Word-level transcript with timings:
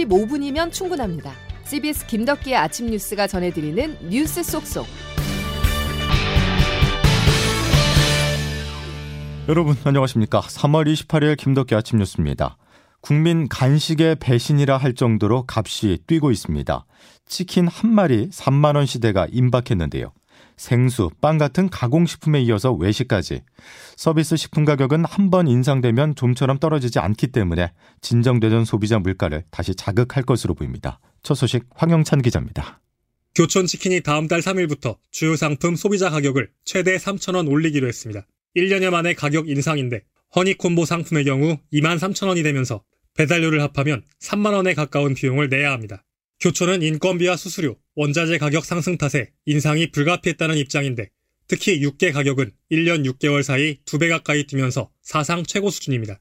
45분이면 0.00 0.72
충분합니다. 0.72 1.32
CBS 1.64 2.06
김덕기의 2.06 2.56
아침 2.56 2.86
뉴스가 2.86 3.26
전해드리는 3.26 4.08
뉴스 4.08 4.42
속속. 4.42 4.86
여러분 9.48 9.76
안녕하십니까? 9.84 10.40
3월 10.40 10.92
28일 10.92 11.36
김덕기 11.36 11.74
아침 11.74 11.98
뉴스입니다. 11.98 12.56
국민 13.00 13.48
간식의 13.48 14.16
배신이라 14.16 14.76
할 14.76 14.94
정도로 14.94 15.46
값이 15.48 15.98
뛰고 16.06 16.30
있습니다. 16.30 16.84
치킨 17.26 17.66
한 17.66 17.90
마리 17.90 18.28
3만 18.28 18.76
원 18.76 18.86
시대가 18.86 19.26
임박했는데요. 19.30 20.12
생수, 20.56 21.10
빵 21.20 21.38
같은 21.38 21.68
가공식품에 21.70 22.40
이어서 22.42 22.72
외식까지 22.72 23.42
서비스 23.96 24.36
식품 24.36 24.64
가격은 24.64 25.04
한 25.04 25.30
번 25.30 25.46
인상되면 25.46 26.16
좀처럼 26.16 26.58
떨어지지 26.58 26.98
않기 26.98 27.28
때문에 27.28 27.72
진정되던 28.00 28.64
소비자 28.64 28.98
물가를 28.98 29.44
다시 29.50 29.74
자극할 29.74 30.24
것으로 30.24 30.54
보입니다. 30.54 30.98
첫 31.22 31.34
소식 31.34 31.64
황영찬 31.74 32.22
기자입니다. 32.22 32.80
교촌 33.34 33.66
치킨이 33.66 34.02
다음 34.02 34.26
달 34.26 34.40
3일부터 34.40 34.96
주요 35.12 35.36
상품 35.36 35.76
소비자 35.76 36.10
가격을 36.10 36.50
최대 36.64 36.96
3,000원 36.96 37.48
올리기로 37.48 37.86
했습니다. 37.86 38.26
1년여 38.56 38.90
만에 38.90 39.14
가격 39.14 39.48
인상인데 39.48 40.02
허니콤보 40.34 40.84
상품의 40.84 41.24
경우 41.24 41.58
2만 41.72 41.98
3천원이 41.98 42.42
되면서 42.42 42.82
배달료를 43.16 43.62
합하면 43.62 44.02
3만 44.20 44.52
원에 44.54 44.74
가까운 44.74 45.14
비용을 45.14 45.48
내야 45.48 45.72
합니다. 45.72 46.04
교촌은 46.40 46.82
인건비와 46.82 47.36
수수료, 47.36 47.76
원자재 48.00 48.38
가격 48.38 48.64
상승 48.64 48.96
탓에 48.96 49.30
인상이 49.44 49.90
불가피했다는 49.90 50.56
입장인데 50.56 51.10
특히 51.46 51.82
육개 51.82 52.12
가격은 52.12 52.50
1년 52.72 53.04
6개월 53.04 53.42
사이 53.42 53.76
2배 53.84 54.08
가까이 54.08 54.46
뛰면서 54.46 54.88
사상 55.02 55.42
최고 55.44 55.68
수준입니다. 55.68 56.18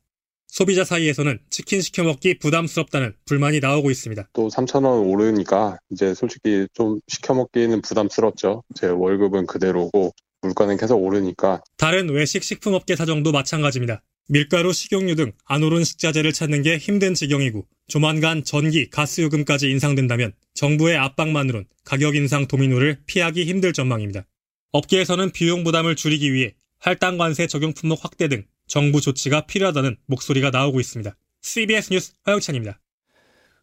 소비자 0.47 0.83
사이에서는 0.83 1.39
치킨 1.49 1.79
시켜 1.79 2.03
먹기 2.03 2.39
부담스럽다는 2.39 3.13
불만이 3.23 3.61
나오고 3.61 3.91
있습니다. 3.91 4.27
또 4.33 4.49
3,000원 4.49 5.09
오르니까 5.09 5.77
이제 5.89 6.13
솔직히 6.13 6.67
좀 6.73 6.99
시켜 7.07 7.33
먹기는 7.33 7.81
부담스럽죠. 7.81 8.63
제 8.75 8.87
월급은 8.87 9.45
그대로고 9.45 10.11
물가는 10.41 10.75
계속 10.75 10.97
오르니까. 10.97 11.61
다른 11.77 12.09
외식 12.09 12.43
식품업계 12.43 12.97
사정도 12.97 13.31
마찬가지입니다. 13.31 14.01
밀가루, 14.31 14.71
식용유 14.73 15.15
등 15.15 15.31
안 15.45 15.63
오른 15.63 15.83
식자재를 15.83 16.33
찾는 16.33 16.61
게 16.61 16.77
힘든 16.77 17.15
지경이고 17.15 17.65
조만간 17.87 18.43
전기, 18.43 18.87
가스 18.89 19.21
요금까지 19.21 19.69
인상된다면 19.71 20.33
정부의 20.53 20.97
압박만으론 20.97 21.65
가격 21.83 22.15
인상 22.15 22.47
도미노를 22.47 22.99
피하기 23.07 23.45
힘들 23.45 23.73
전망입니다. 23.73 24.27
업계에서는 24.71 25.31
비용 25.31 25.63
부담을 25.63 25.95
줄이기 25.95 26.31
위해 26.31 26.53
할당 26.77 27.17
관세 27.17 27.47
적용 27.47 27.73
품목 27.73 28.03
확대 28.05 28.27
등 28.27 28.45
정부 28.67 29.01
조치가 29.01 29.47
필요하다는 29.47 29.97
목소리가 30.05 30.51
나오고 30.51 30.79
있습니다. 30.79 31.15
CBS 31.41 31.91
뉴스 31.91 32.13
화영찬입니다. 32.23 32.79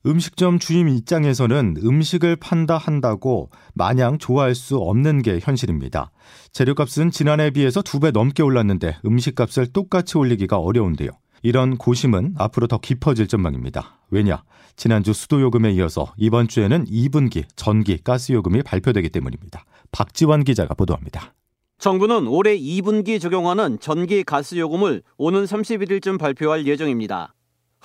음식점 0.04 0.58
주임 0.58 0.88
입장에서는 0.88 1.76
음식을 1.82 2.36
판다 2.36 2.76
한다고 2.76 3.50
마냥 3.74 4.18
좋아할 4.18 4.54
수 4.54 4.76
없는 4.76 5.22
게 5.22 5.40
현실입니다. 5.40 6.10
재료값은 6.52 7.10
지난해에 7.10 7.50
비해서 7.50 7.82
두 7.82 7.98
배 8.00 8.10
넘게 8.10 8.42
올랐는데 8.42 8.98
음식값을 9.04 9.68
똑같이 9.72 10.18
올리기가 10.18 10.58
어려운데요. 10.58 11.10
이런 11.42 11.76
고심은 11.76 12.34
앞으로 12.36 12.66
더 12.66 12.78
깊어질 12.78 13.26
전망입니다. 13.26 14.00
왜냐? 14.10 14.42
지난주 14.76 15.12
수도요금에 15.12 15.72
이어서 15.72 16.12
이번 16.16 16.48
주에는 16.48 16.84
2분기 16.84 17.44
전기, 17.56 17.98
가스요금이 18.02 18.62
발표되기 18.62 19.08
때문입니다. 19.08 19.64
박지원 19.92 20.44
기자가 20.44 20.74
보도합니다. 20.74 21.34
정부는 21.78 22.26
올해 22.26 22.58
2분기 22.58 23.20
적용하는 23.20 23.78
전기, 23.80 24.24
가스요금을 24.24 25.02
오는 25.18 25.44
31일쯤 25.44 26.18
발표할 26.18 26.66
예정입니다. 26.66 27.34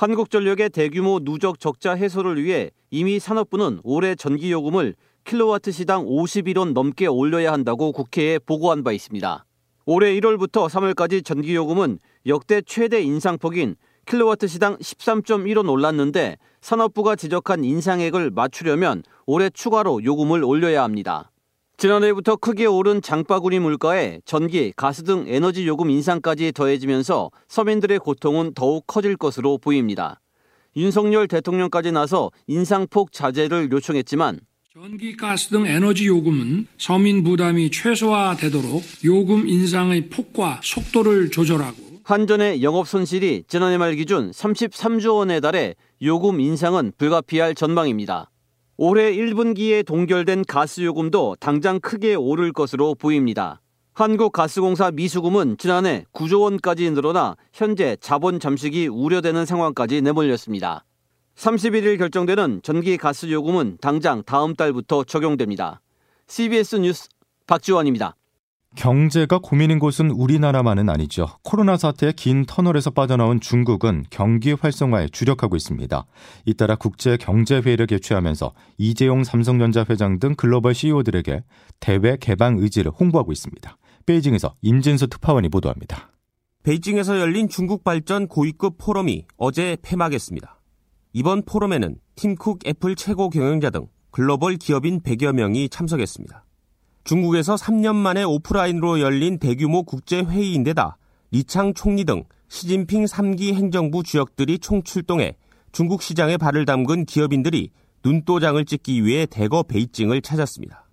한국전력의 0.01 0.71
대규모 0.71 1.19
누적 1.19 1.59
적자 1.59 1.93
해소를 1.93 2.43
위해 2.43 2.71
이미 2.89 3.19
산업부는 3.19 3.81
올해 3.83 4.15
전기요금을 4.15 4.95
킬로와트 5.25 5.71
시당 5.71 6.07
51원 6.07 6.73
넘게 6.73 7.05
올려야 7.05 7.53
한다고 7.53 7.91
국회에 7.91 8.39
보고한 8.39 8.83
바 8.83 8.93
있습니다. 8.93 9.45
올해 9.85 10.19
1월부터 10.19 10.67
3월까지 10.67 11.23
전기요금은 11.23 11.99
역대 12.25 12.63
최대 12.63 12.99
인상폭인 13.03 13.75
킬로와트 14.07 14.47
시당 14.47 14.75
13.1원 14.77 15.69
올랐는데 15.69 16.37
산업부가 16.61 17.15
지적한 17.15 17.63
인상액을 17.63 18.31
맞추려면 18.31 19.03
올해 19.27 19.51
추가로 19.51 20.03
요금을 20.03 20.43
올려야 20.43 20.81
합니다. 20.81 21.29
지난해부터 21.81 22.35
크게 22.35 22.67
오른 22.67 23.01
장바구니 23.01 23.57
물가에 23.57 24.19
전기, 24.23 24.71
가스 24.75 25.01
등 25.01 25.25
에너지 25.27 25.65
요금 25.65 25.89
인상까지 25.89 26.51
더해지면서 26.51 27.31
서민들의 27.47 27.97
고통은 27.97 28.53
더욱 28.53 28.85
커질 28.85 29.17
것으로 29.17 29.57
보입니다. 29.57 30.21
윤석열 30.75 31.27
대통령까지 31.27 31.91
나서 31.91 32.29
인상폭 32.45 33.11
자제를 33.11 33.71
요청했지만 33.71 34.41
전기, 34.71 35.17
가스 35.17 35.49
등 35.49 35.65
에너지 35.65 36.05
요금은 36.05 36.67
서민 36.77 37.23
부담이 37.23 37.71
최소화되도록 37.71 38.83
요금 39.03 39.47
인상의 39.47 40.09
폭과 40.09 40.61
속도를 40.63 41.31
조절하고 41.31 41.77
한전의 42.03 42.61
영업 42.61 42.87
손실이 42.87 43.45
지난해 43.47 43.79
말 43.79 43.95
기준 43.95 44.29
33조 44.29 45.15
원에 45.15 45.39
달해 45.39 45.73
요금 46.03 46.41
인상은 46.41 46.91
불가피할 46.99 47.55
전망입니다. 47.55 48.30
올해 48.83 49.13
1분기에 49.13 49.85
동결된 49.85 50.43
가스요금도 50.47 51.37
당장 51.39 51.79
크게 51.79 52.15
오를 52.15 52.51
것으로 52.51 52.95
보입니다. 52.95 53.61
한국가스공사 53.93 54.89
미수금은 54.89 55.57
지난해 55.59 56.03
9조 56.13 56.41
원까지 56.41 56.89
늘어나 56.89 57.35
현재 57.53 57.95
자본 58.01 58.39
잠식이 58.39 58.87
우려되는 58.87 59.45
상황까지 59.45 60.01
내몰렸습니다. 60.01 60.83
31일 61.35 61.99
결정되는 61.99 62.61
전기 62.63 62.97
가스 62.97 63.29
요금은 63.29 63.77
당장 63.81 64.23
다음 64.23 64.55
달부터 64.55 65.03
적용됩니다. 65.03 65.79
CBS 66.25 66.77
뉴스 66.77 67.07
박지원입니다. 67.45 68.15
경제가 68.75 69.39
고민인 69.39 69.79
곳은 69.79 70.11
우리나라만은 70.11 70.89
아니죠. 70.89 71.27
코로나 71.43 71.75
사태의 71.75 72.13
긴 72.13 72.45
터널에서 72.45 72.89
빠져나온 72.89 73.41
중국은 73.41 74.05
경기 74.09 74.53
활성화에 74.53 75.09
주력하고 75.09 75.55
있습니다. 75.55 76.05
잇따라 76.45 76.75
국제 76.75 77.17
경제 77.17 77.59
회의를 77.59 77.85
개최하면서 77.85 78.53
이재용 78.77 79.23
삼성전자 79.23 79.85
회장 79.89 80.19
등 80.19 80.35
글로벌 80.35 80.73
CEO들에게 80.73 81.43
대외 81.79 82.17
개방 82.19 82.57
의지를 82.59 82.91
홍보하고 82.91 83.31
있습니다. 83.31 83.77
베이징에서 84.05 84.55
임진수 84.61 85.07
특파원이 85.07 85.49
보도합니다. 85.49 86.11
베이징에서 86.63 87.19
열린 87.19 87.49
중국 87.49 87.83
발전 87.83 88.27
고위급 88.27 88.77
포럼이 88.77 89.25
어제 89.37 89.75
폐막했습니다. 89.81 90.59
이번 91.13 91.43
포럼에는 91.43 91.97
팀쿡 92.15 92.59
애플 92.65 92.95
최고 92.95 93.29
경영자 93.29 93.69
등 93.69 93.87
글로벌 94.11 94.55
기업인 94.55 95.01
100여 95.01 95.33
명이 95.33 95.69
참석했습니다. 95.69 96.45
중국에서 97.03 97.55
3년 97.55 97.95
만에 97.95 98.23
오프라인으로 98.23 98.99
열린 98.99 99.39
대규모 99.39 99.83
국제회의인데다 99.83 100.97
리창 101.31 101.73
총리 101.73 102.03
등 102.05 102.23
시진핑 102.49 103.05
3기 103.05 103.53
행정부 103.53 104.03
주역들이 104.03 104.59
총출동해 104.59 105.35
중국 105.71 106.01
시장에 106.01 106.37
발을 106.37 106.65
담근 106.65 107.05
기업인들이 107.05 107.71
눈도장을 108.03 108.63
찍기 108.65 109.05
위해 109.05 109.25
대거 109.25 109.63
베이징을 109.63 110.21
찾았습니다. 110.21 110.85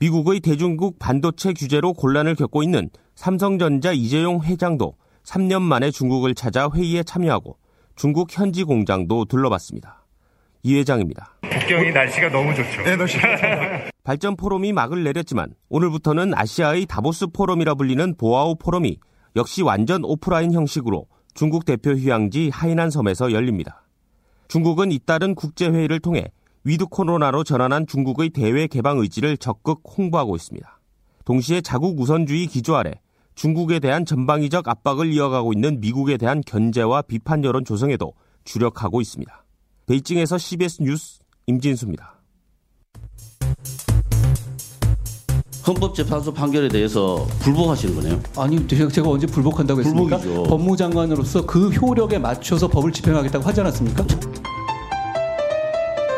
미국의 0.00 0.40
대중국 0.40 0.98
반도체 0.98 1.52
규제로 1.52 1.92
곤란을 1.92 2.34
겪고 2.34 2.62
있는 2.62 2.90
삼성전자 3.14 3.92
이재용 3.92 4.42
회장도 4.42 4.94
3년 5.24 5.62
만에 5.62 5.90
중국을 5.90 6.34
찾아 6.34 6.68
회의에 6.72 7.02
참여하고 7.02 7.56
중국 7.96 8.28
현지 8.36 8.64
공장도 8.64 9.24
둘러봤습니다. 9.24 10.04
이 10.62 10.76
회장입니다. 10.76 11.38
북경이 11.40 11.90
날씨가 11.90 12.30
너무 12.30 12.54
좋죠. 12.54 12.82
네, 12.82 12.96
날씨 12.96 13.18
발전 14.08 14.36
포럼이 14.36 14.72
막을 14.72 15.04
내렸지만 15.04 15.52
오늘부터는 15.68 16.32
아시아의 16.34 16.86
다보스 16.86 17.26
포럼이라 17.26 17.74
불리는 17.74 18.14
보아오 18.16 18.54
포럼이 18.54 18.96
역시 19.36 19.60
완전 19.60 20.02
오프라인 20.02 20.54
형식으로 20.54 21.04
중국 21.34 21.66
대표 21.66 21.90
휴양지 21.90 22.48
하이난 22.48 22.88
섬에서 22.88 23.32
열립니다. 23.32 23.86
중국은 24.48 24.92
잇따른 24.92 25.34
국제회의를 25.34 26.00
통해 26.00 26.32
위드 26.64 26.86
코로나로 26.86 27.44
전환한 27.44 27.86
중국의 27.86 28.30
대외 28.30 28.66
개방 28.66 28.96
의지를 28.96 29.36
적극 29.36 29.82
홍보하고 29.98 30.36
있습니다. 30.36 30.80
동시에 31.26 31.60
자국 31.60 32.00
우선주의 32.00 32.46
기조 32.46 32.76
아래 32.76 32.92
중국에 33.34 33.78
대한 33.78 34.06
전방위적 34.06 34.68
압박을 34.68 35.12
이어가고 35.12 35.52
있는 35.52 35.80
미국에 35.80 36.16
대한 36.16 36.40
견제와 36.46 37.02
비판 37.02 37.44
여론 37.44 37.62
조성에도 37.62 38.14
주력하고 38.44 39.02
있습니다. 39.02 39.44
베이징에서 39.84 40.38
CBS 40.38 40.82
뉴스 40.82 41.18
임진수입니다. 41.46 42.17
헌법재판소 45.68 46.32
판결에 46.32 46.68
대해서 46.68 47.26
불복하시는 47.40 47.94
거네요? 47.94 48.20
아니, 48.36 48.66
제가 48.66 49.10
언제 49.10 49.26
불복한다고 49.26 49.80
했습니까? 49.80 50.16
불복이죠. 50.16 50.42
법무장관으로서 50.44 51.44
그 51.44 51.68
효력에 51.68 52.18
맞춰서 52.18 52.68
법을 52.68 52.90
집행하겠다고 52.92 53.44
하지 53.44 53.60
않았습니까? 53.60 54.04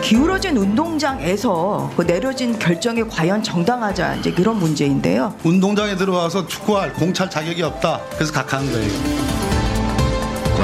기울어진 0.03 0.57
운동장에서 0.57 1.91
그 1.97 2.07
내려진 2.07 2.59
결정이 2.59 3.03
과연 3.09 3.43
정당하자 3.43 4.17
이제 4.17 4.33
그런 4.33 4.59
문제인데요. 4.59 5.35
운동장에 5.45 5.97
들어와서 5.97 6.47
축구할 6.47 6.93
공찰 6.95 7.29
자격이 7.29 7.63
없다. 7.63 8.01
그래서 8.15 8.33
각하한 8.33 8.71
거예요. 8.71 9.50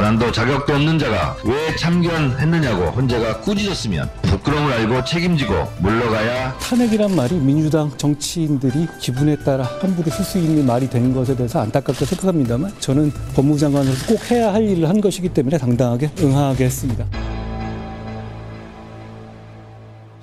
권한도 0.06 0.31
자격도 0.31 0.73
없는 0.75 1.00
자가 1.00 1.37
왜 1.44 1.75
참견했느냐고 1.75 2.85
헌재가 2.93 3.41
꾸짖었으면 3.41 4.08
부끄러움을 4.23 4.73
알고 4.73 5.05
책임지고 5.05 5.53
물러가야 5.81 6.56
탄핵이란 6.58 7.17
말이 7.17 7.35
민주당 7.35 7.91
정치인들이 7.97 8.87
기분에 9.00 9.35
따라 9.37 9.64
함부로 9.81 10.08
쓸 10.11 10.25
수 10.25 10.38
있는 10.38 10.64
말이 10.64 10.88
된 10.88 11.12
것에 11.12 11.35
대해서 11.35 11.61
안타깝게 11.61 12.05
생각합니다만 12.05 12.73
저는 12.79 13.11
법무장관으로서 13.35 14.06
꼭 14.06 14.31
해야 14.31 14.55
할 14.55 14.62
일을 14.62 14.88
한 14.88 15.00
것이기 15.00 15.31
때문에 15.31 15.58
당당하게 15.58 16.11
응하게 16.20 16.67
했습니다. 16.67 17.05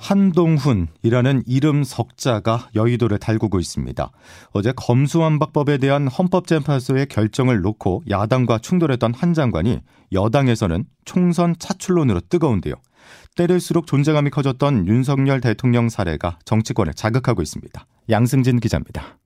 한동훈이라는 0.04 1.44
이름 1.46 1.82
석자가 1.82 2.68
여의도를 2.74 3.18
달구고 3.18 3.58
있습니다. 3.58 4.10
어제 4.50 4.72
검수완박법에 4.76 5.78
대한 5.78 6.08
헌법재판소의 6.08 7.06
결정을 7.06 7.62
놓고 7.62 8.02
야당과 8.10 8.58
충돌했던 8.58 9.14
한 9.14 9.32
장관이 9.32 9.80
여당에서는 10.12 10.84
총선 11.06 11.54
차출론으로 11.58 12.20
뜨거운데요. 12.28 12.74
때릴수록 13.34 13.86
존재감이 13.86 14.28
커졌던 14.28 14.86
윤석열 14.86 15.40
대통령 15.40 15.88
사례가 15.88 16.38
정치권을 16.44 16.92
자극하고 16.92 17.40
있습니다. 17.40 17.86
양승진 18.10 18.60
기자입니다. 18.60 19.18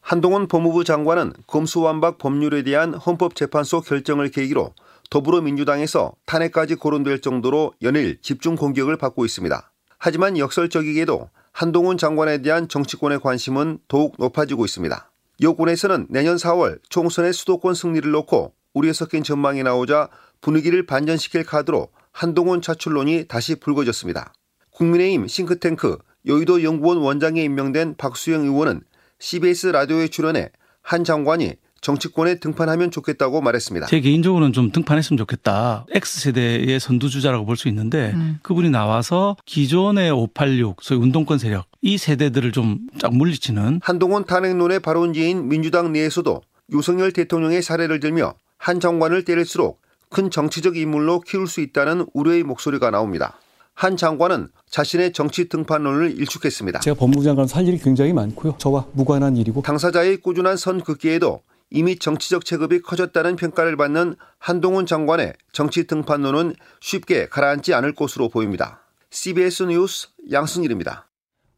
한동훈 0.00 0.46
법무부 0.46 0.84
장관은 0.84 1.32
검수완박 1.48 2.18
법률에 2.18 2.62
대한 2.62 2.94
헌법재판소 2.94 3.80
결정을 3.80 4.30
계기로 4.30 4.74
더불어민주당에서 5.10 6.12
탄핵까지 6.24 6.76
거론될 6.76 7.20
정도로 7.20 7.72
연일 7.82 8.20
집중 8.22 8.54
공격을 8.54 8.96
받고 8.96 9.24
있습니다. 9.24 9.73
하지만 10.06 10.36
역설적이게도 10.36 11.30
한동훈 11.50 11.96
장관에 11.96 12.42
대한 12.42 12.68
정치권의 12.68 13.20
관심은 13.20 13.78
더욱 13.88 14.16
높아지고 14.18 14.66
있습니다. 14.66 15.10
여권에서는 15.40 16.08
내년 16.10 16.36
4월 16.36 16.78
총선의 16.90 17.32
수도권 17.32 17.72
승리를 17.72 18.10
놓고 18.10 18.52
우려 18.74 18.92
섞인 18.92 19.22
전망이 19.22 19.62
나오자 19.62 20.10
분위기를 20.42 20.84
반전시킬 20.84 21.44
카드로 21.44 21.88
한동훈 22.12 22.60
차출론이 22.60 23.28
다시 23.28 23.54
불거졌습니다. 23.54 24.34
국민의힘 24.72 25.26
싱크탱크 25.26 25.96
여의도 26.26 26.62
연구원 26.62 26.98
원장에 26.98 27.42
임명된 27.42 27.96
박수영 27.96 28.42
의원은 28.42 28.82
CBS 29.20 29.68
라디오에 29.68 30.08
출연해 30.08 30.50
한 30.82 31.04
장관이 31.04 31.54
정치권에 31.84 32.40
등판하면 32.40 32.90
좋겠다고 32.90 33.42
말했습니다. 33.42 33.86
제 33.88 34.00
개인적으로는 34.00 34.54
좀 34.54 34.72
등판했으면 34.72 35.18
좋겠다. 35.18 35.84
X세대의 35.92 36.80
선두주자라고 36.80 37.44
볼 37.44 37.54
수 37.56 37.68
있는데 37.68 38.12
음. 38.14 38.38
그분이 38.42 38.70
나와서 38.70 39.36
기존의 39.44 40.10
586 40.10 40.82
소위 40.82 40.98
운동권 40.98 41.38
세력 41.38 41.66
이 41.82 41.98
세대들을 41.98 42.50
좀 42.52 42.78
쫙 42.98 43.14
물리치는 43.14 43.80
한동훈 43.84 44.24
탄핵론의 44.24 44.80
발원지인 44.80 45.48
민주당 45.48 45.92
내에서도 45.92 46.40
유석열 46.72 47.12
대통령의 47.12 47.62
사례를 47.62 48.00
들며 48.00 48.34
한 48.56 48.80
장관을 48.80 49.24
때릴수록 49.24 49.80
큰 50.08 50.30
정치적 50.30 50.76
인물로 50.76 51.20
키울 51.20 51.46
수 51.46 51.60
있다는 51.60 52.06
우려의 52.14 52.42
목소리가 52.44 52.90
나옵니다. 52.90 53.38
한 53.74 53.96
장관은 53.96 54.48
자신의 54.70 55.12
정치 55.12 55.48
등판론을 55.48 56.18
일축했습니다. 56.18 56.80
제가 56.80 56.96
법무장관 56.96 57.46
살 57.46 57.66
일이 57.68 57.78
굉장히 57.78 58.12
많고요. 58.14 58.54
저와 58.58 58.86
무관한 58.92 59.36
일이고 59.36 59.62
당사자의 59.62 60.16
꾸준한 60.18 60.56
선긋기에도 60.56 61.42
이미 61.70 61.98
정치적 61.98 62.44
체급이 62.44 62.80
커졌다는 62.80 63.36
평가를 63.36 63.76
받는 63.76 64.16
한동훈 64.38 64.86
장관의 64.86 65.34
정치 65.52 65.86
등판론은 65.86 66.54
쉽게 66.80 67.28
가라앉지 67.28 67.74
않을 67.74 67.94
것으로 67.94 68.28
보입니다. 68.28 68.80
CBS 69.10 69.64
뉴스 69.64 70.08
양승일입니다. 70.30 71.08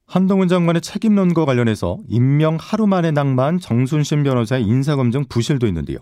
한동훈 0.06 0.46
장관의 0.46 0.82
책임론과 0.82 1.44
관련해서 1.44 1.98
임명 2.08 2.58
하루 2.60 2.86
만에 2.86 3.10
낭만 3.10 3.58
정순신 3.58 4.22
변호사의 4.22 4.62
인사검증 4.62 5.24
부실도 5.28 5.66
있는데요. 5.66 5.98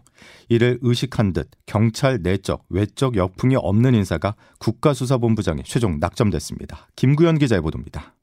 이를 0.51 0.79
의식한 0.83 1.33
듯 1.33 1.51
경찰 1.65 2.19
내적, 2.23 2.65
외적 2.69 3.17
역풍이 3.17 3.57
없는 3.57 3.95
인사가 3.95 4.35
국가수사본부장에 4.59 5.63
최종 5.65 5.99
낙점됐습니다. 6.01 6.89
김구현 6.97 7.39
기자의 7.39 7.63
보도입니다. 7.63 8.14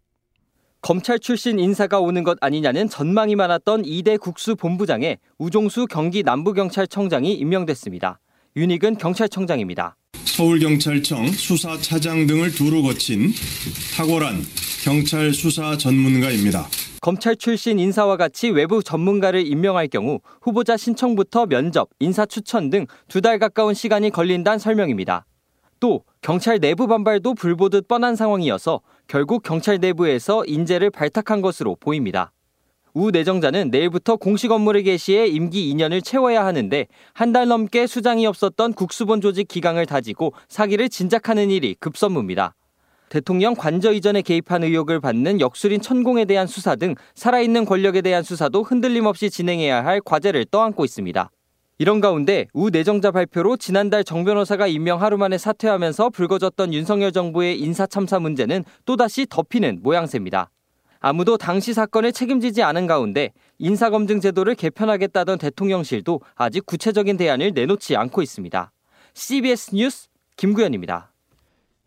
검찰 0.82 1.20
출신 1.20 1.60
인사가 1.60 2.00
오는 2.00 2.24
것 2.24 2.38
아니냐는 2.42 2.90
전망이 2.90 3.36
많았던 3.36 3.84
이대 3.86 4.18
국수 4.18 4.56
본부장에 4.56 5.18
우종수 5.38 5.86
경기 5.88 6.24
남부경찰청장이 6.24 7.34
임명됐습니다. 7.34 8.20
윤익은 8.56 8.98
경찰청장입니다. 8.98 9.96
서울경찰청 10.26 11.28
수사차장 11.28 12.26
등을 12.26 12.52
두루 12.52 12.82
거친 12.82 13.30
탁월한 13.96 14.42
경찰 14.84 15.34
수사 15.34 15.78
전문가입니다. 15.78 16.68
검찰 17.02 17.36
출신 17.36 17.78
인사와 17.80 18.18
같이 18.18 18.50
외부 18.50 18.82
전문가를 18.82 19.46
임명할 19.46 19.88
경우 19.88 20.20
후보자 20.42 20.78
신청부터 20.78 21.46
면접, 21.46 21.90
인사 22.00 22.26
추천 22.26 22.70
등 22.72 22.88
두 23.08 23.22
달 23.22 23.38
가까운 23.38 23.74
시간이 23.76 24.10
걸린다는 24.10 24.58
설명입니다. 24.58 25.26
또 25.80 26.04
경찰 26.22 26.60
내부 26.60 26.88
반발도 26.88 27.34
불보듯 27.34 27.88
뻔한 27.88 28.16
상황이어서 28.16 28.82
결국 29.12 29.44
경찰 29.44 29.78
내부에서 29.78 30.46
인재를 30.46 30.90
발탁한 30.90 31.42
것으로 31.42 31.76
보입니다. 31.82 32.32
우 32.94 33.12
내정자는 33.12 33.70
내일부터 33.70 34.16
공식 34.16 34.54
업무를 34.54 34.84
개시해 34.84 35.28
임기 35.28 35.74
2년을 35.74 36.02
채워야 36.02 36.46
하는데 36.46 36.88
한 37.12 37.34
달 37.34 37.50
넘게 37.50 37.88
수장이 37.88 38.26
없었던 38.26 38.72
국수본 38.72 39.20
조직 39.20 39.50
기강을 39.50 39.86
다지고 39.86 40.32
사기를 40.48 40.88
진작하는 40.88 41.50
일이 41.50 41.76
급선무입니다. 41.82 42.56
대통령 43.10 43.54
관저 43.54 43.92
이전에 43.92 44.22
개입한 44.22 44.64
의혹을 44.64 45.02
받는 45.02 45.42
역술인 45.42 45.82
천공에 45.82 46.24
대한 46.24 46.48
수사 46.48 46.78
등 46.78 46.96
살아있는 47.14 47.66
권력에 47.66 48.00
대한 48.00 48.24
수사도 48.24 48.64
흔들림 48.64 49.08
없이 49.08 49.30
진행해야 49.30 49.84
할 49.84 50.00
과제를 50.00 50.46
떠안고 50.46 50.86
있습니다. 50.86 51.30
이런 51.82 52.00
가운데 52.00 52.46
우 52.54 52.70
내정자 52.70 53.10
발표로 53.10 53.58
지난달 53.58 54.04
정 54.04 54.24
변호사가 54.24 54.68
임명 54.68 55.02
하루 55.02 55.18
만에 55.18 55.40
사퇴하면서 55.40 56.12
불거졌던 56.12 56.76
윤석열 56.76 57.12
정부의 57.12 57.60
인사 57.60 57.88
참사 57.88 58.20
문제는 58.20 58.66
또다시 58.86 59.26
덮이는 59.28 59.80
모양새입니다. 59.82 60.52
아무도 61.00 61.40
당시 61.40 61.74
사건을 61.74 62.12
책임지지 62.12 62.62
않은 62.62 62.86
가운데 62.86 63.32
인사검증 63.58 64.22
제도를 64.22 64.54
개편하겠다던 64.54 65.40
대통령실도 65.40 66.22
아직 66.36 66.68
구체적인 66.68 67.18
대안을 67.18 67.54
내놓지 67.56 67.96
않고 67.96 68.22
있습니다. 68.22 68.72
CBS 69.16 69.74
뉴스 69.74 70.08
김구현입니다. 70.38 71.11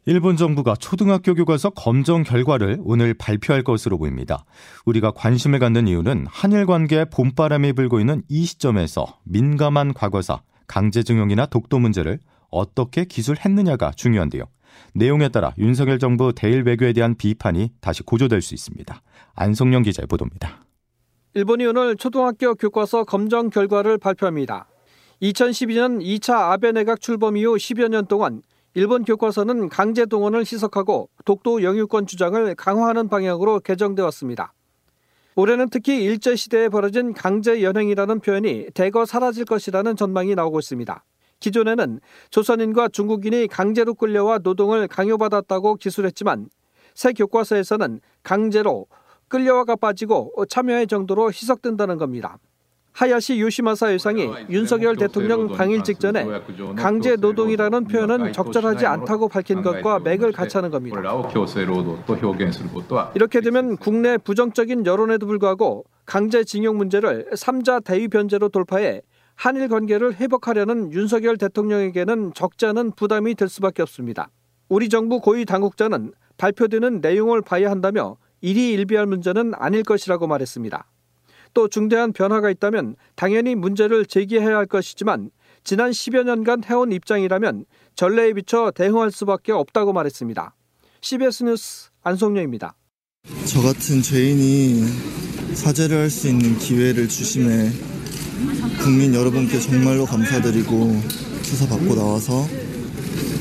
일본 0.06 0.37
정부가 0.37 0.75
초등학교 0.77 1.35
교과서 1.35 1.71
검정 1.71 2.25
결과를 2.25 2.79
오늘 2.83 3.15
발표할 3.15 3.62
것으로 3.62 3.97
보입니다. 3.97 4.45
우리가 4.85 5.12
관심을 5.12 5.59
갖는 5.59 5.89
이유는 5.89 6.27
한일 6.29 6.67
관계에 6.67 7.06
봄바람이 7.06 7.73
불고 7.73 8.01
있는 8.01 8.23
이 8.29 8.45
시점에서 8.45 9.19
민감한 9.25 9.95
과거사, 9.95 10.43
강제징용이나 10.67 11.47
독도 11.47 11.79
문제를 11.79 12.19
어떻게 12.51 13.06
기술했느냐가 13.06 13.93
중요한데요. 13.93 14.45
내용에 14.93 15.31
따라 15.31 15.55
윤석열 15.57 15.99
정부 15.99 16.35
대일 16.35 16.64
외교에 16.64 16.93
대한 16.93 17.14
비판이 17.14 17.71
다시 17.81 18.02
고조될 18.02 18.43
수 18.43 18.52
있습니다. 18.52 19.00
안성영 19.35 19.85
기자의 19.85 20.07
보도입니다. 20.07 20.67
일본이 21.33 21.64
오늘 21.64 21.97
초등학교 21.97 22.55
교과서 22.55 23.05
검정 23.05 23.49
결과를 23.49 23.97
발표합니다. 23.97 24.67
2012년 25.23 26.02
2차 26.02 26.52
아베 26.52 26.73
내각 26.73 27.00
출범 27.00 27.38
이후 27.38 27.55
10여 27.57 27.88
년 27.88 28.07
동안 28.07 28.43
일본 28.76 29.04
교과서는 29.04 29.69
강제 29.69 30.04
동원을 30.04 30.40
희석하고 30.40 31.09
독도 31.25 31.62
영유권 31.62 32.07
주장을 32.07 32.54
강화하는 32.57 33.09
방향으로 33.09 33.61
개정돼 33.61 34.02
왔습니다. 34.02 34.52
올해는 35.37 35.69
특히 35.71 36.02
일제시대에 36.02 36.69
벌어진 36.69 37.12
강제 37.14 37.62
연행이라는 37.62 38.19
표현이 38.19 38.71
대거 38.75 39.07
사라질 39.07 39.45
것이라는 39.45 39.95
전망이 39.95 40.35
나오고 40.35 40.59
있습니다. 40.59 41.04
기존에는 41.38 42.00
조선인과 42.31 42.88
중국인이 42.88 43.47
강제로 43.47 43.95
끌려와 43.95 44.38
노동을 44.38 44.88
강요받았다고 44.88 45.76
기술했지만 45.76 46.49
새 46.95 47.12
교과서에서는 47.12 48.00
강제로 48.25 48.87
끌려와가 49.28 49.76
빠지고 49.76 50.33
참여의 50.49 50.88
정도로 50.88 51.28
희석된다는 51.28 51.97
겁니다. 51.97 52.38
하야시 52.95 53.41
요시마사 53.41 53.91
의상이 53.91 54.31
윤석열 54.51 54.95
대통령 54.95 55.53
당일 55.53 55.83
직전에 55.83 56.25
강제 56.77 57.17
노동이라는 57.17 57.89
표현은 57.89 58.33
적절하지 58.33 58.87
않다고 58.87 59.29
밝힌 59.29 59.63
것과 59.63 59.99
맥을 59.99 60.31
같이 60.31 60.57
하는 60.57 60.71
겁니다. 60.71 61.03
이렇게 63.17 63.41
되면 63.41 63.77
국내 63.77 64.17
부정적인 64.17 64.87
여론에도 64.87 65.27
불구하고 65.27 65.85
강제징용 66.07 66.77
문제를 66.77 67.31
3자 67.33 67.83
대위 67.83 68.07
변제로 68.07 68.49
돌파해 68.49 69.03
한일 69.35 69.69
관계를 69.69 70.15
회복하려는 70.15 70.93
윤석열 70.93 71.37
대통령에게는 71.37 72.33
적지 72.35 72.67
않은 72.67 72.93
부담이 72.93 73.35
될 73.35 73.49
수밖에 73.49 73.83
없습니다. 73.83 74.29
우리 74.69 74.89
정부 74.89 75.21
고위 75.21 75.45
당국자는 75.45 76.13
발표되는 76.37 77.01
내용을 77.01 77.43
봐야 77.43 77.73
한다며 77.73 78.19
일이 78.41 78.71
일비할 78.71 79.07
문제는 79.07 79.53
아닐 79.57 79.83
것이라고 79.83 80.29
말했습니다. 80.29 80.87
또 81.54 81.68
중대한 81.68 82.12
변화가 82.12 82.50
있다면 82.50 82.96
당연히 83.14 83.54
문제를 83.54 84.06
제기해야 84.06 84.56
할 84.56 84.66
것이지만 84.66 85.30
지난 85.62 85.90
10여 85.92 86.25
년간 86.25 86.64
해온 86.64 86.92
입장이라면 86.92 87.64
전례에 87.96 88.34
비춰 88.34 88.70
대응할 88.75 89.11
수밖에 89.11 89.52
없다고 89.52 89.92
말했습니다. 89.92 90.54
CBS 91.00 91.44
뉴스 91.44 91.90
안성료입니다. 92.02 92.75
저 93.46 93.62
같은 93.62 94.02
죄인이 94.02 94.84
사죄를 95.54 95.96
할 95.96 96.11
수 96.11 96.28
있는 96.28 96.58
기회를 96.58 97.08
주심에 97.08 97.70
국민 98.82 99.14
여러분께 99.14 99.58
정말로 99.61 100.04
감사드리고 100.04 101.00
수사 101.42 101.66
받고 101.66 101.94
나와서 101.94 102.46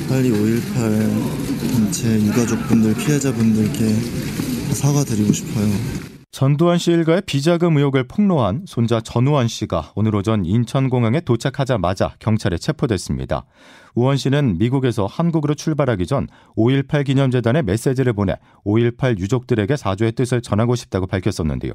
빨리 0.08 0.30
5.18 0.32 1.74
단체 1.74 2.22
유가족분들 2.22 2.94
피해자분들께 2.96 4.74
사과드리고 4.74 5.34
싶어요. 5.34 6.13
전두환 6.34 6.80
씨 6.80 6.92
일가의 6.92 7.22
비자금 7.28 7.78
의혹을 7.78 8.08
폭로한 8.08 8.64
손자 8.66 9.00
전우환 9.00 9.48
씨가 9.48 9.92
오늘 9.94 10.16
오전 10.16 10.46
인천공항에 10.46 11.20
도착하자마자 11.20 12.16
경찰에 12.18 12.58
체포됐습니다. 12.58 13.46
우원 13.94 14.18
씨는 14.18 14.58
미국에서 14.58 15.06
한국으로 15.06 15.54
출발하기 15.54 16.08
전 16.08 16.28
5.18 16.58 17.06
기념재단에 17.06 17.62
메시지를 17.62 18.14
보내 18.14 18.34
5.18 18.66 19.20
유족들에게 19.20 19.78
사죄의 19.78 20.14
뜻을 20.14 20.42
전하고 20.42 20.74
싶다고 20.74 21.06
밝혔었는데요. 21.06 21.74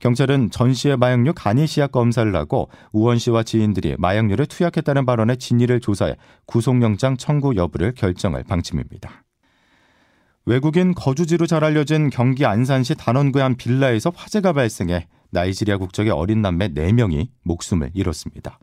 경찰은 0.00 0.50
전 0.50 0.74
씨의 0.74 0.98
마약류 0.98 1.32
간이 1.34 1.66
시약 1.66 1.92
검사를 1.92 2.36
하고 2.36 2.68
우원 2.92 3.16
씨와 3.16 3.44
지인들이 3.44 3.96
마약류를 3.98 4.44
투약했다는 4.44 5.06
발언의 5.06 5.38
진위를 5.38 5.80
조사해 5.80 6.16
구속영장 6.44 7.16
청구 7.16 7.56
여부를 7.56 7.94
결정할 7.94 8.44
방침입니다. 8.44 9.25
외국인 10.48 10.94
거주지로 10.94 11.46
잘 11.46 11.64
알려진 11.64 12.08
경기 12.08 12.46
안산시 12.46 12.94
단원구의 12.94 13.42
한 13.42 13.56
빌라에서 13.56 14.12
화재가 14.14 14.52
발생해 14.52 15.08
나이지리아 15.30 15.76
국적의 15.76 16.12
어린 16.12 16.40
남매 16.40 16.68
4명이 16.68 17.28
목숨을 17.42 17.90
잃었습니다. 17.94 18.60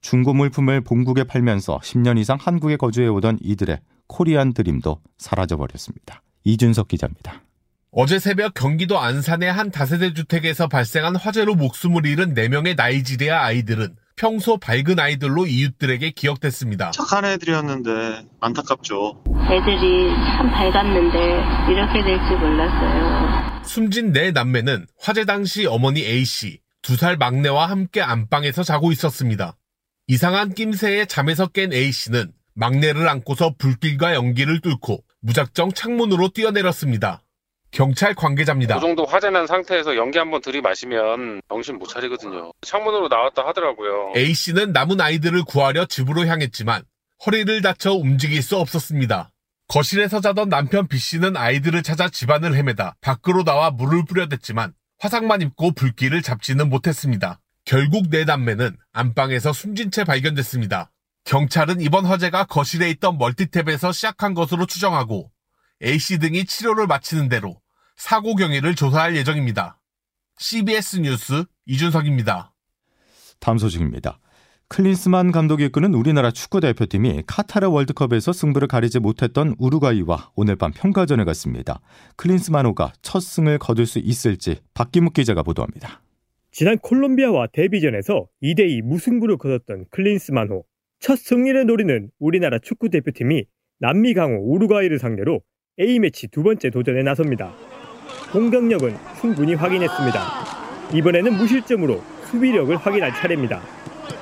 중고 0.00 0.32
물품을 0.32 0.80
본국에 0.80 1.24
팔면서 1.24 1.80
10년 1.80 2.18
이상 2.18 2.38
한국에 2.40 2.76
거주해 2.76 3.08
오던 3.08 3.40
이들의 3.42 3.78
코리안 4.06 4.54
드림도 4.54 5.00
사라져버렸습니다. 5.18 6.22
이준석 6.44 6.88
기자입니다. 6.88 7.42
어제 7.90 8.18
새벽 8.18 8.54
경기도 8.54 8.98
안산의 8.98 9.52
한 9.52 9.70
다세대 9.70 10.14
주택에서 10.14 10.68
발생한 10.68 11.14
화재로 11.16 11.56
목숨을 11.56 12.06
잃은 12.06 12.32
4명의 12.32 12.74
나이지리아 12.74 13.44
아이들은 13.44 13.96
평소 14.18 14.56
밝은 14.58 14.98
아이들로 14.98 15.46
이웃들에게 15.46 16.10
기억됐습니다. 16.10 16.90
착한 16.90 17.24
애들이었는데 17.24 18.26
안타깝죠. 18.40 19.22
애들이 19.50 20.10
참 20.36 20.50
밝았는데 20.50 21.72
이렇게 21.72 22.02
될 22.04 22.18
줄 22.28 22.38
몰랐어요. 22.38 23.62
숨진 23.64 24.12
네 24.12 24.30
남매는 24.32 24.86
화재 25.00 25.24
당시 25.24 25.66
어머니 25.66 26.00
A씨, 26.04 26.60
두 26.82 26.96
살 26.96 27.16
막내와 27.16 27.66
함께 27.70 28.00
안방에서 28.02 28.62
자고 28.64 28.90
있었습니다. 28.92 29.56
이상한 30.08 30.52
낌새에 30.54 31.04
잠에서 31.04 31.46
깬 31.46 31.72
A씨는 31.72 32.32
막내를 32.54 33.08
안고서 33.08 33.54
불길과 33.58 34.14
연기를 34.14 34.60
뚫고 34.60 34.98
무작정 35.20 35.72
창문으로 35.72 36.30
뛰어내렸습니다. 36.30 37.22
경찰 37.70 38.14
관계자입니다. 38.14 38.76
그 38.76 38.80
정도 38.80 39.04
화재 39.04 39.30
난 39.30 39.46
상태에서 39.46 39.96
연기 39.96 40.18
한번 40.18 40.40
들이마시면 40.40 41.42
정신 41.48 41.78
못 41.78 41.86
차리거든요. 41.86 42.52
창문으로 42.62 43.08
나왔다 43.08 43.46
하더라고요. 43.46 44.12
A씨는 44.16 44.72
남은 44.72 45.00
아이들을 45.00 45.42
구하려 45.44 45.86
집으로 45.86 46.26
향했지만 46.26 46.82
허리를 47.26 47.62
다쳐 47.62 47.92
움직일 47.92 48.42
수 48.42 48.56
없었습니다. 48.56 49.30
거실에서 49.68 50.20
자던 50.20 50.48
남편 50.48 50.88
B씨는 50.88 51.36
아이들을 51.36 51.82
찾아 51.82 52.08
집안을 52.08 52.54
헤매다 52.54 52.96
밖으로 53.00 53.44
나와 53.44 53.70
물을 53.70 54.04
뿌려댔지만 54.06 54.72
화상만 54.98 55.42
입고 55.42 55.72
불길을 55.72 56.22
잡지는 56.22 56.70
못했습니다. 56.70 57.40
결국 57.64 58.08
네 58.08 58.24
남매는 58.24 58.76
안방에서 58.92 59.52
숨진 59.52 59.90
채 59.90 60.04
발견됐습니다. 60.04 60.90
경찰은 61.24 61.82
이번 61.82 62.06
화재가 62.06 62.44
거실에 62.44 62.88
있던 62.90 63.18
멀티탭에서 63.18 63.92
시작한 63.92 64.32
것으로 64.32 64.64
추정하고 64.64 65.30
A씨 65.82 66.18
등이 66.18 66.44
치료를 66.44 66.86
마치는 66.86 67.28
대로 67.28 67.60
사고 67.96 68.34
경위를 68.34 68.74
조사할 68.74 69.16
예정입니다. 69.16 69.80
CBS 70.38 71.00
뉴스 71.00 71.44
이준석입니다. 71.66 72.52
다음 73.38 73.58
소식입니다. 73.58 74.18
클린스만 74.68 75.32
감독이 75.32 75.64
이끄는 75.66 75.94
우리나라 75.94 76.30
축구 76.30 76.60
대표팀이 76.60 77.22
카타르 77.26 77.68
월드컵에서 77.68 78.32
승부를 78.32 78.68
가리지 78.68 78.98
못했던 78.98 79.54
우루과이와 79.58 80.32
오늘 80.34 80.56
밤 80.56 80.72
평가전에 80.72 81.24
갔습니다. 81.24 81.80
클린스만호가 82.16 82.92
첫 83.00 83.20
승을 83.20 83.58
거둘 83.58 83.86
수 83.86 83.98
있을지 83.98 84.60
박기묵 84.74 85.14
기자가 85.14 85.42
보도합니다. 85.42 86.02
지난 86.50 86.76
콜롬비아와 86.78 87.46
데뷔전에서 87.52 88.26
2대2 88.42 88.82
무승부를 88.82 89.38
거뒀던 89.38 89.86
클린스만호. 89.90 90.64
첫 90.98 91.16
승리를 91.16 91.64
노리는 91.66 92.10
우리나라 92.18 92.58
축구 92.58 92.90
대표팀이 92.90 93.44
남미 93.78 94.12
강호 94.12 94.52
우루과이를 94.52 94.98
상대로 94.98 95.40
A매치 95.80 96.26
두 96.26 96.42
번째 96.42 96.70
도전에 96.70 97.04
나섭니다. 97.04 97.52
공격력은 98.32 98.96
충분히 99.20 99.54
확인했습니다. 99.54 100.20
이번에는 100.92 101.36
무실점으로 101.36 102.02
수비력을 102.24 102.76
확인할 102.76 103.14
차례입니다. 103.14 103.60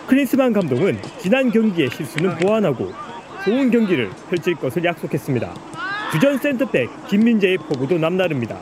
클린스만 0.07 0.53
감독은 0.53 0.99
지난 1.19 1.51
경기의 1.51 1.89
실수는 1.89 2.37
보완하고 2.37 2.93
좋은 3.43 3.71
경기를 3.71 4.11
펼칠 4.29 4.55
것을 4.57 4.85
약속했습니다. 4.85 5.55
주전 6.13 6.37
센터백 6.37 6.91
김민재의 7.09 7.57
포부도 7.57 7.97
남다릅니다. 7.97 8.59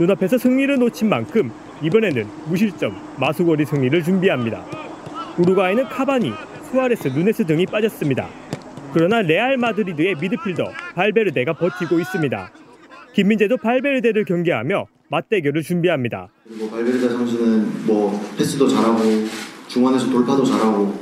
눈앞에서 0.00 0.38
승리를 0.38 0.78
놓친 0.78 1.10
만큼 1.10 1.52
이번에는 1.82 2.26
무실점 2.46 2.96
마수걸이 3.18 3.66
승리를 3.66 4.02
준비합니다. 4.02 4.64
우루과이는 5.36 5.84
카바니, 5.90 6.32
수아레스, 6.70 7.08
누네스 7.08 7.44
등이 7.44 7.66
빠졌습니다. 7.66 8.43
그러나 8.94 9.22
레알 9.22 9.56
마드리드의 9.56 10.14
미드필더 10.20 10.70
발베르데가 10.94 11.54
버티고 11.54 11.98
있습니다. 11.98 12.52
김민재도 13.12 13.56
발베르데를 13.56 14.24
경계하며 14.24 14.86
맞대결을 15.08 15.62
준비합니다. 15.62 16.28
그리고 16.44 16.70
발베르데 16.70 17.08
선수는 17.08 17.86
뭐 17.86 18.20
패스도 18.38 18.68
잘하고 18.68 19.00
중원에서 19.66 20.08
돌파도 20.10 20.44
잘하고 20.44 20.94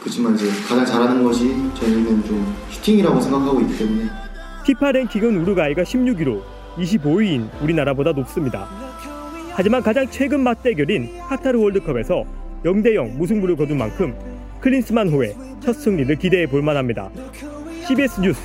그렇지만 0.00 0.34
이제 0.34 0.46
가장 0.68 0.84
잘하는 0.84 1.24
것이 1.24 1.48
저희는 1.74 2.22
좀 2.24 2.54
슈팅이라고 2.68 3.18
생각하고 3.18 3.60
있기 3.62 3.78
때문에 3.78 4.10
피파 4.66 4.92
랭킹은 4.92 5.38
우루과이가 5.38 5.84
16위로 5.84 6.42
25위인 6.76 7.48
우리나라보다 7.62 8.12
높습니다. 8.12 8.68
하지만 9.52 9.82
가장 9.82 10.06
최근 10.10 10.40
맞대결인 10.40 11.18
카타르 11.20 11.58
월드컵에서 11.58 12.24
0대0 12.64 13.16
무승부를 13.16 13.56
거둔 13.56 13.78
만큼 13.78 14.14
클린스만 14.60 15.08
호의 15.08 15.34
첫 15.60 15.72
승리를 15.74 16.14
기대해 16.16 16.46
볼 16.46 16.62
만합니다. 16.62 17.10
CBS 17.86 18.20
뉴스 18.20 18.40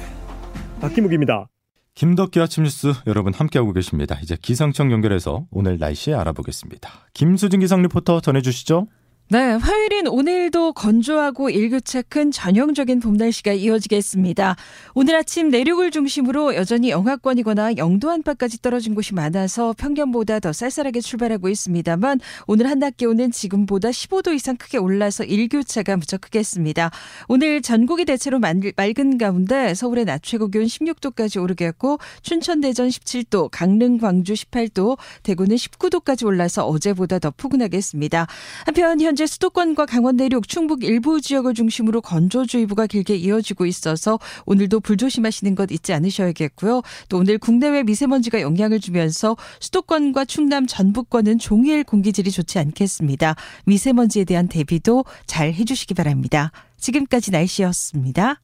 박기묵입니다. 0.79 1.47
김덕기 1.95 2.39
아침 2.39 2.63
뉴스 2.63 2.93
여러분 3.07 3.33
함께하고 3.33 3.71
계십니다. 3.71 4.17
이제 4.21 4.35
기상청 4.41 4.91
연결해서 4.91 5.45
오늘 5.51 5.77
날씨 5.77 6.13
알아보겠습니다. 6.13 6.89
김수진 7.13 7.59
기상 7.59 7.81
리포터 7.83 8.19
전해주시죠. 8.19 8.87
네, 9.33 9.53
화요일인 9.53 10.05
오늘도 10.05 10.73
건조하고 10.73 11.49
일교차 11.49 12.03
큰 12.03 12.29
전형적인 12.29 12.99
봄 12.99 13.17
날씨가 13.17 13.53
이어지겠습니다. 13.53 14.55
오늘 14.93 15.15
아침 15.15 15.49
내륙을 15.49 15.89
중심으로 15.89 16.53
여전히 16.53 16.91
영하권이거나 16.91 17.77
영도 17.77 18.11
안팎까지 18.11 18.61
떨어진 18.61 18.93
곳이 18.93 19.15
많아서 19.15 19.73
평년보다 19.75 20.39
더 20.39 20.53
쌀쌀하게 20.53 21.01
출발하고 21.01 21.49
있습니다만 21.49 22.19
오늘 22.45 22.69
한낮 22.69 22.95
기온은 22.95 23.31
지금보다 23.31 23.89
15도 23.89 24.35
이상 24.35 24.55
크게 24.55 24.77
올라서 24.77 25.23
일교차가 25.23 25.97
무척 25.97 26.21
크겠습니다. 26.21 26.91
오늘 27.27 27.63
전국이 27.63 28.05
대체로 28.05 28.37
맑은 28.37 29.17
가운데 29.17 29.73
서울의 29.73 30.05
낮 30.05 30.21
최고 30.21 30.47
기온 30.47 30.65
16도까지 30.65 31.41
오르겠고 31.41 31.97
춘천 32.21 32.61
대전 32.61 32.87
17도, 32.87 33.49
강릉 33.51 33.97
광주 33.97 34.33
18도, 34.33 34.99
대구는 35.23 35.55
19도까지 35.55 36.23
올라서 36.23 36.67
어제보다 36.67 37.17
더 37.17 37.31
푸근하겠습니다. 37.31 38.27
한편 38.67 39.01
현재 39.01 39.22
현재 39.23 39.31
수도권과 39.31 39.85
강원 39.85 40.17
내륙, 40.17 40.49
충북 40.49 40.83
일부 40.83 41.21
지역을 41.21 41.53
중심으로 41.53 42.01
건조주의보가 42.01 42.87
길게 42.87 43.15
이어지고 43.15 43.65
있어서 43.65 44.19
오늘도 44.45 44.81
불조심하시는 44.81 45.55
것 45.55 45.71
잊지 45.71 45.93
않으셔야겠고요. 45.93 46.81
또 47.07 47.17
오늘 47.19 47.37
국내외 47.37 47.83
미세먼지가 47.83 48.41
영향을 48.41 48.81
주면서 48.81 49.37
수도권과 49.61 50.25
충남 50.25 50.67
전북권은 50.67 51.39
종일 51.39 51.85
공기질이 51.85 52.31
좋지 52.31 52.59
않겠습니다. 52.59 53.35
미세먼지에 53.65 54.25
대한 54.25 54.49
대비도 54.49 55.05
잘 55.25 55.53
해주시기 55.53 55.93
바랍니다. 55.93 56.51
지금까지 56.77 57.31
날씨였습니다. 57.31 58.41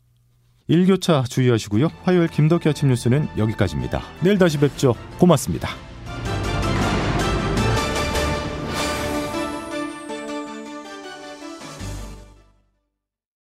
일교차 0.67 1.25
주의하시고요. 1.27 1.89
화요일 2.03 2.29
김덕기 2.29 2.69
아침 2.69 2.87
뉴스는 2.87 3.27
여기까지입니다. 3.37 4.01
내일 4.21 4.37
다시 4.37 4.57
뵙죠. 4.57 4.95
고맙습니다. 5.17 5.88